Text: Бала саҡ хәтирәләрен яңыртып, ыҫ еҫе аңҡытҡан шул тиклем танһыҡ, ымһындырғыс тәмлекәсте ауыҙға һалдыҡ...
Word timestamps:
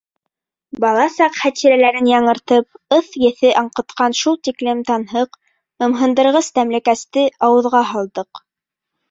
Бала 0.83 1.01
саҡ 1.17 1.35
хәтирәләрен 1.41 2.09
яңыртып, 2.11 2.79
ыҫ 2.97 3.11
еҫе 3.25 3.51
аңҡытҡан 3.61 4.17
шул 4.21 4.41
тиклем 4.49 4.83
танһыҡ, 4.89 5.39
ымһындырғыс 5.89 6.51
тәмлекәсте 6.59 7.29
ауыҙға 7.51 7.85
һалдыҡ... 7.93 8.45